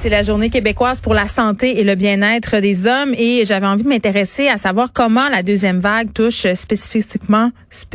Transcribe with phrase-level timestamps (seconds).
[0.00, 3.82] C'est la journée québécoise pour la santé et le bien-être des hommes et j'avais envie
[3.82, 7.50] de m'intéresser à savoir comment la deuxième vague touche spécifiquement,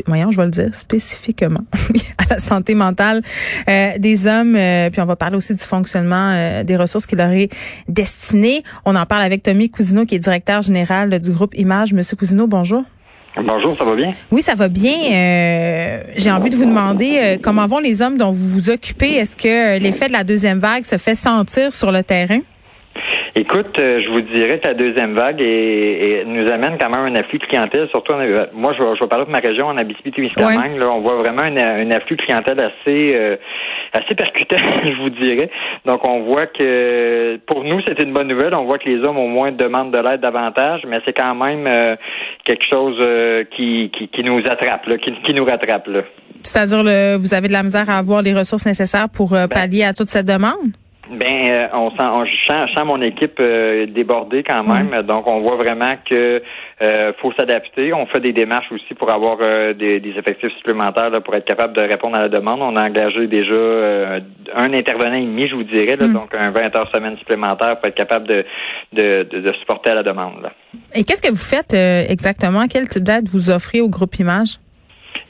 [0.06, 1.62] voyons, je vais le dire, spécifiquement
[2.18, 3.22] à la santé mentale
[3.70, 4.58] euh, des hommes.
[4.58, 7.50] Euh, puis on va parler aussi du fonctionnement euh, des ressources qui leur est
[7.88, 8.64] destinées.
[8.84, 11.94] On en parle avec Tommy Cousineau qui est directeur général du groupe Image.
[11.94, 12.84] Monsieur Cousineau, bonjour.
[13.36, 14.14] Bonjour, ça va bien?
[14.32, 14.94] Oui, ça va bien.
[15.12, 19.14] Euh, J'ai envie de vous demander euh, comment vont les hommes dont vous vous occupez?
[19.16, 22.40] Est-ce que l'effet de la deuxième vague se fait sentir sur le terrain?
[23.36, 27.20] Écoute, euh, je vous dirais que la deuxième vague et, nous amène quand même un
[27.20, 27.88] afflux de clientèle.
[27.90, 28.14] Surtout,
[28.54, 30.78] moi, je vais, parler de ma région en Abitibi-Témiscamingue.
[30.78, 33.36] Là, on voit vraiment un, afflux de clientèle assez euh,
[33.92, 35.50] assez percutant, je vous dirais.
[35.84, 38.56] Donc, on voit que pour nous, c'est une bonne nouvelle.
[38.56, 41.66] On voit que les hommes au moins demandent de l'aide davantage, mais c'est quand même
[41.66, 41.96] euh,
[42.46, 43.04] quelque chose
[43.56, 45.90] qui, qui, nous attrape, là, qui, qui nous rattrape.
[46.44, 49.94] C'est-à-dire, vous avez de la misère à avoir les ressources nécessaires pour ben pallier à
[49.94, 50.72] toute cette demande?
[51.14, 55.02] Ben, euh, on sent, on, je, sens, mon équipe euh, débordée quand même.
[55.04, 56.42] Donc, on voit vraiment que
[56.82, 57.94] euh, faut s'adapter.
[57.94, 59.38] On fait des démarches aussi pour avoir
[59.76, 62.62] des, effectifs supplémentaires pour être capable de répondre à la demande.
[62.62, 64.20] On a engagé déjà
[64.56, 66.14] un intervenant et demi, je vous dirais, mm.
[66.14, 68.46] donc un 20 heures semaine supplémentaire pour être capable de,
[68.94, 70.50] de, de, supporter à la demande.
[70.96, 72.68] Et qu'est-ce que vous faites exactement?
[72.68, 74.58] Quel type d'aide vous offrez au groupe Image?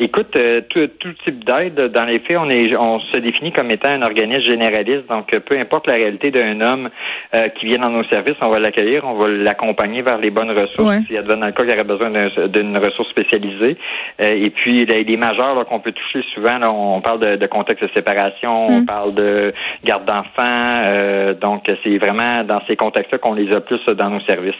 [0.03, 0.89] Écoute, euh, tout,
[1.23, 5.07] type d'aide, dans les faits, on est, on se définit comme étant un organisme généraliste.
[5.07, 6.89] Donc, euh, peu importe la réalité d'un homme
[7.33, 10.51] euh, qui vient dans nos services, on va l'accueillir, on va l'accompagner vers les bonnes
[10.51, 10.97] ressources.
[11.07, 12.09] S'il y a dans le cas qu'il aurait besoin
[12.49, 13.77] d'une ressource spécialisée.
[14.19, 17.85] et puis, les, les majeurs qu'on peut toucher souvent, là, on parle de, de contexte
[17.85, 18.85] de séparation, on mm.
[18.85, 19.53] parle de
[19.85, 21.33] garde d'enfants.
[21.39, 24.55] donc, c'est vraiment dans ces contextes-là qu'on les a plus dans nos services.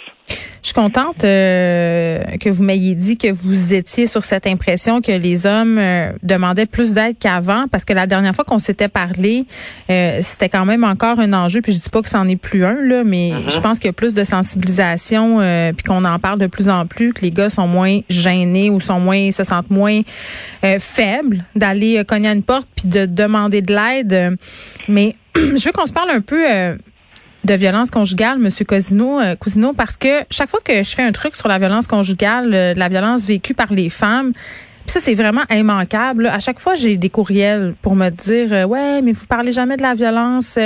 [0.64, 5.12] Je suis contente euh, que vous m'ayez dit que vous étiez sur cette impression que
[5.12, 9.46] les hommes euh, demandaient plus d'aide qu'avant, parce que la dernière fois qu'on s'était parlé,
[9.92, 11.60] euh, c'était quand même encore un enjeu.
[11.60, 13.54] Puis je dis pas que c'en est plus un là, mais mm-hmm.
[13.54, 15.40] je pense qu'il y a plus de sensibilisation,
[15.76, 18.80] puis qu'on en parle de plus en plus, que les gars sont moins gênés ou
[18.80, 20.02] sont moins, se sentent moins
[20.80, 24.38] faibles d'aller cogner à une porte puis de demander de l'aide.
[24.88, 26.46] Mais je veux qu'on se parle un peu
[27.44, 29.36] de violence conjugale, Monsieur Cosino, euh,
[29.76, 32.88] parce que chaque fois que je fais un truc sur la violence conjugale, euh, la
[32.88, 34.32] violence vécue par les femmes,
[34.86, 36.28] ça c'est vraiment immanquable.
[36.28, 39.76] À chaque fois, j'ai des courriels pour me dire euh, ouais, mais vous parlez jamais
[39.76, 40.58] de la violence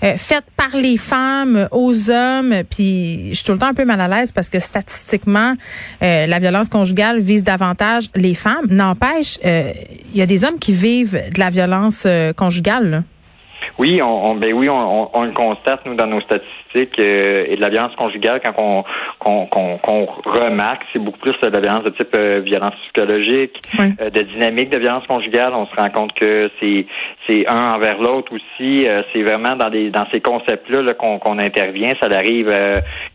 [0.00, 2.54] faite par les femmes aux hommes.
[2.70, 5.54] Puis je suis tout le temps un peu mal à l'aise parce que statistiquement,
[6.00, 8.66] la violence conjugale vise davantage les femmes.
[8.68, 12.90] N'empêche, il y a des hommes qui vivent de la violence conjugale.
[12.90, 13.02] Là.
[13.78, 17.60] Oui, on, ben oui, on, on, le constate nous dans nos statistiques euh, et de
[17.60, 18.84] la violence conjugale quand on
[19.46, 24.22] qu'on remarque, c'est beaucoup plus de la violence de type euh, violence psychologique, euh, de
[24.22, 25.52] dynamique de violence conjugale.
[25.54, 26.86] On se rend compte que c'est
[27.28, 28.86] c'est un envers l'autre aussi.
[29.12, 31.92] c'est vraiment dans des dans ces concepts-là -là, qu'on intervient.
[32.00, 32.52] Ça arrive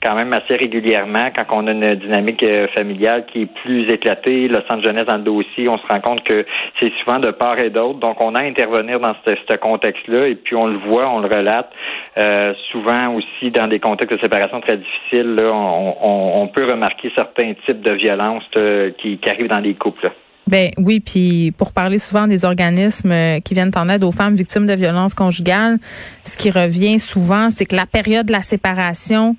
[0.02, 2.44] quand même assez régulièrement quand on a une dynamique
[2.75, 4.48] familiale qui est plus éclatée.
[4.48, 6.46] Le centre jeunesse dans le dossier, on se rend compte que
[6.80, 8.00] c'est souvent de part et d'autre.
[8.00, 11.19] Donc on a à intervenir dans ce, ce contexte-là et puis on le voit, on
[11.19, 11.72] le relate.
[12.18, 17.54] Euh, souvent aussi dans des contextes de séparation très difficiles, là, on, peut remarquer certains
[17.66, 20.12] types de violences euh, qui, arrivent dans les couples.
[20.48, 24.34] Ben oui, puis pour parler souvent des organismes euh, qui viennent en aide aux femmes
[24.34, 25.78] victimes de violences conjugales,
[26.24, 29.36] ce qui revient souvent, c'est que la période de la séparation,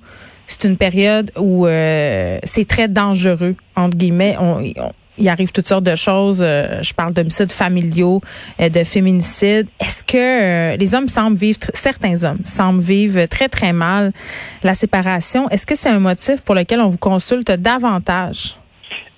[0.47, 4.35] c'est une période où c'est très dangereux entre guillemets.
[4.39, 4.61] On,
[5.21, 6.39] il arrive toutes sortes de choses.
[6.41, 8.21] Euh, je parle d'homicides familiaux,
[8.59, 9.69] euh, de féminicides.
[9.79, 14.11] Est-ce que euh, les hommes semblent vivre, certains hommes semblent vivre très, très mal
[14.63, 15.47] la séparation?
[15.49, 18.55] Est-ce que c'est un motif pour lequel on vous consulte davantage?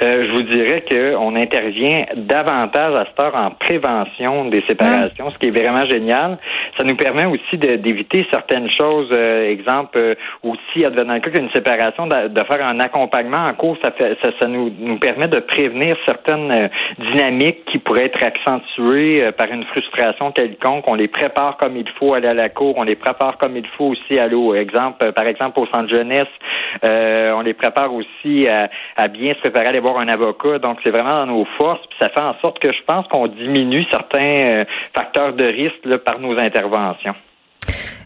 [0.01, 5.37] Euh, je vous dirais qu'on intervient davantage à cette heure en prévention des séparations, ce
[5.37, 6.39] qui est vraiment génial.
[6.77, 9.09] Ça nous permet aussi d'éviter certaines choses.
[9.11, 13.77] Euh, exemple, euh, aussi, advenant le cas qu'une séparation, de, faire un accompagnement en cours,
[13.83, 16.67] ça, fait, ça, ça nous, nous permet de prévenir certaines euh,
[16.97, 20.85] dynamiques qui pourraient être accentuées par une frustration quelconque.
[20.87, 23.55] On les prépare comme il faut à aller à la cour, on les prépare comme
[23.57, 24.55] il faut aussi à l'eau.
[24.55, 26.27] Exemple, par exemple, au centre jeunesse,
[26.83, 29.71] on les prépare aussi à, à bien se préparer à
[30.59, 31.85] Donc, c'est vraiment dans nos forces.
[31.87, 34.63] Puis ça fait en sorte que je pense qu'on diminue certains euh,
[34.95, 37.15] facteurs de risque par nos interventions.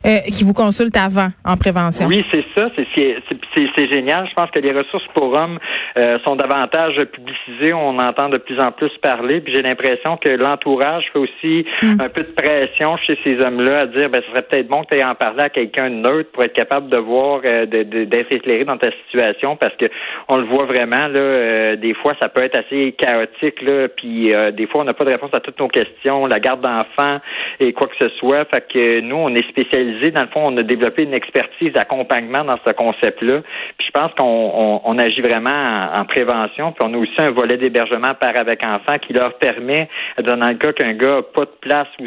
[0.08, 2.08] Euh, qui vous consultent avant en prévention.
[2.08, 2.70] Oui, c'est ça.
[2.76, 4.26] C'est génial.
[4.30, 5.60] Je pense que les ressources pour hommes
[5.98, 7.74] euh, sont davantage publicisées.
[7.74, 9.42] On entend de plus en plus parler.
[9.42, 12.00] Puis j'ai l'impression que l'entourage fait aussi mm.
[12.00, 14.96] un peu de pression chez ces hommes-là à dire ben ce serait peut-être bon que
[14.96, 18.32] tu aies en parler à quelqu'un de neutre pour être capable de voir, euh, d'être
[18.34, 19.88] éclairé dans ta situation parce que
[20.30, 21.76] on le voit vraiment là.
[21.76, 23.90] des fois, ça peut être assez chaotique là.
[23.90, 26.28] Puis des fois, on n'a pas de réponse à toutes nos questions.
[26.28, 27.20] La garde d'enfants
[27.60, 28.46] et quoi que ce soit.
[28.46, 32.44] Fait que nous, on est spécialisés dans le fond, on a développé une expertise d'accompagnement
[32.44, 33.42] dans ce concept-là.
[33.78, 36.72] Puis je pense qu'on agit vraiment en, prévention.
[36.72, 39.90] Puis on a aussi un volet d'hébergement par avec enfants qui leur permet,
[40.24, 42.06] dans le cas qu'un gars n'a pas de place où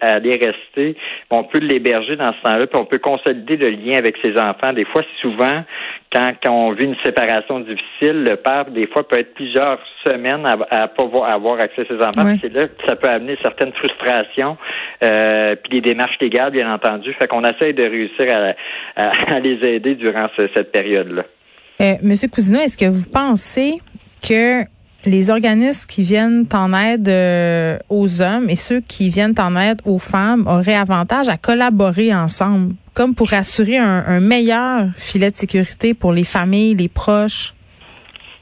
[0.00, 0.96] aller rester,
[1.30, 4.72] on peut l'héberger dans ce temps-là, puis on peut consolider le lien avec ses enfants.
[4.72, 5.64] Des fois, souvent,
[6.12, 10.58] quand, on vit une séparation difficile, le père, des fois, peut être plusieurs semaines à,
[10.70, 12.36] à pas avoir accès à ses enfants.
[12.40, 14.56] C'est là que ça peut amener certaines frustrations,
[15.02, 17.12] euh, puis des démarches légales, bien entendu.
[17.14, 18.26] Fait qu'on essaye de réussir
[18.96, 21.24] à, les aider durant cette période-là.
[21.80, 23.74] Euh, Monsieur Cousineau, est-ce que vous pensez
[24.22, 24.62] que
[25.04, 29.80] les organismes qui viennent en aide euh, aux hommes et ceux qui viennent en aide
[29.84, 35.94] aux femmes auraient avantage à collaborer ensemble, comme pour assurer un meilleur filet de sécurité
[35.94, 37.54] pour les familles, les proches?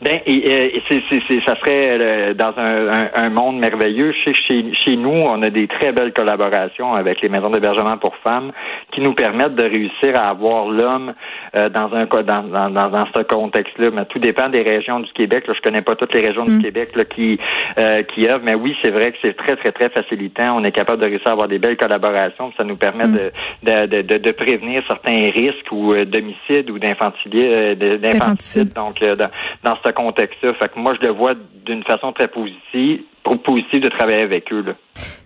[0.03, 4.13] Ben, et, euh, et c'est, c'est, ça serait euh, dans un, un, monde merveilleux.
[4.13, 8.17] Chez, chez, chez, nous, on a des très belles collaborations avec les maisons d'hébergement pour
[8.17, 8.51] femmes
[8.93, 11.13] qui nous permettent de réussir à avoir l'homme
[11.55, 13.91] euh, dans un dans, dans, dans, ce contexte-là.
[13.93, 15.47] Mais tout dépend des régions du Québec.
[15.47, 16.63] Là, je connais pas toutes les régions du mm.
[16.63, 17.39] Québec là, qui
[17.79, 20.57] euh, qui œuvrent, mais oui, c'est vrai que c'est très très très facilitant.
[20.57, 22.55] On est capable de réussir à avoir des belles collaborations.
[22.57, 23.19] Ça nous permet mm.
[23.63, 28.01] de, de, de, de, prévenir certains risques ou d'homicide ou d'infanticide.
[28.01, 28.73] d'infanticide.
[28.73, 29.29] Donc, dans,
[29.63, 30.55] dans ce contexte-là.
[30.55, 31.35] Fait que moi, je le vois
[31.65, 33.01] d'une façon très positive,
[33.45, 34.63] positive de travailler avec eux.
[34.63, 34.73] Là.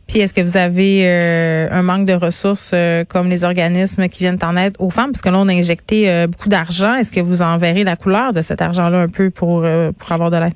[0.09, 4.23] Puis est-ce que vous avez euh, un manque de ressources euh, comme les organismes qui
[4.23, 5.13] viennent en aide aux femmes?
[5.13, 6.95] Parce que là, on a injecté euh, beaucoup d'argent.
[6.95, 9.65] Est-ce que vous en verrez la couleur de cet argent-là un peu pour,
[9.99, 10.55] pour avoir de l'aide?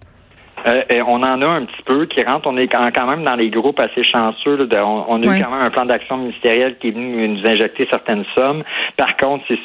[1.06, 2.46] on en a un petit peu qui rentre.
[2.46, 4.58] On est quand même dans les groupes assez chanceux.
[4.74, 8.24] on, a eu quand même un plan d'action ministériel qui est venu nous injecter certaines
[8.36, 8.62] sommes.
[8.96, 9.58] Par contre, c'est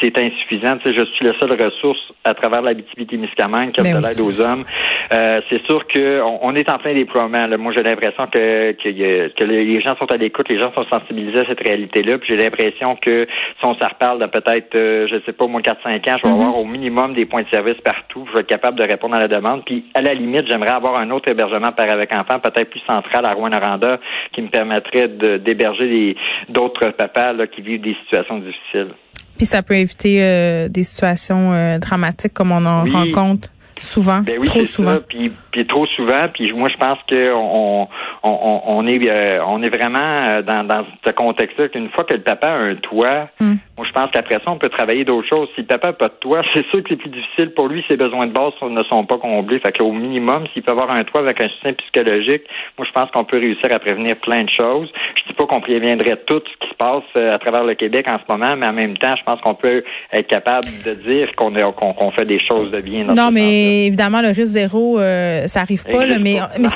[0.00, 0.76] c'est insuffisant.
[0.78, 4.06] Tu sais, je suis la seule ressource à travers la témiscamingue qui a ben de
[4.06, 4.64] l'aide aux hommes.
[5.12, 7.46] Euh, c'est sûr qu'on on est en plein déploiement.
[7.46, 7.56] Là.
[7.56, 11.40] Moi, j'ai l'impression que, que, que, les gens sont à l'écoute, les gens sont sensibilisés
[11.40, 12.18] à cette réalité-là.
[12.18, 15.48] Puis j'ai l'impression que si on s'en reparle de peut-être, euh, je sais pas, au
[15.48, 16.32] moins 4-5 ans, je vais mm-hmm.
[16.32, 18.26] avoir au minimum des points de service partout.
[18.28, 19.64] Je vais être capable de répondre à la demande.
[19.64, 23.24] Puis à la limite, j'aimerais avoir un autre hébergement par avec enfants, peut-être plus central
[23.24, 23.98] à Rouen-Noranda,
[24.32, 26.16] qui me permettrait d'héberger
[26.48, 28.92] d'autres papas là, qui vivent des situations difficiles.
[29.38, 33.48] Puis ça peut éviter euh, des situations euh, dramatiques comme on en rencontre
[33.80, 34.94] souvent, ben oui, trop souvent.
[34.94, 35.00] Ça.
[35.08, 36.28] Puis, puis, trop souvent.
[36.34, 37.86] Puis moi, je pense que on,
[38.24, 42.22] on, on, est euh, on est vraiment dans, dans ce contexte-là qu'une fois que le
[42.22, 43.54] papa a un toit, hmm.
[43.78, 45.48] Moi je pense qu'après ça, on peut travailler d'autres choses.
[45.54, 47.84] Si papa n'a pas de toit, c'est sûr que c'est plus difficile pour lui.
[47.86, 49.60] Ses besoins de base ne sont pas comblés.
[49.60, 52.42] Fait qu'au minimum, s'il peut avoir un toit avec un soutien psychologique,
[52.76, 54.88] moi je pense qu'on peut réussir à prévenir plein de choses.
[55.14, 58.06] Je dis pas qu'on préviendrait tout ce qui se passe euh, à travers le Québec
[58.08, 61.28] en ce moment, mais en même temps, je pense qu'on peut être capable de dire
[61.36, 63.04] qu'on qu'on fait des choses de bien.
[63.04, 66.68] non, mais évidemment, le risque zéro, euh, ça arrive pas, là, mais, mais,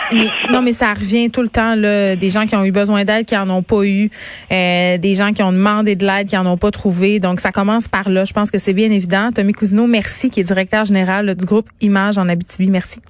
[0.52, 1.74] non, mais ça revient tout le temps.
[1.74, 4.08] Là, des gens qui ont eu besoin d'aide, qui en ont pas eu,
[4.52, 6.91] euh, des gens qui ont demandé de l'aide, qui en ont pas trouvé.
[7.20, 8.24] Donc, ça commence par là.
[8.24, 9.30] Je pense que c'est bien évident.
[9.32, 12.70] Tommy Cousineau, merci, qui est directeur général du groupe Image en Abitibi.
[12.70, 13.00] Merci.